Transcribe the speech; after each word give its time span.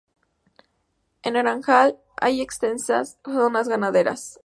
En 1.21 1.33
Naranjal 1.35 1.99
hay 2.19 2.41
extensas 2.41 3.19
zonas 3.23 3.69
ganaderas. 3.69 4.39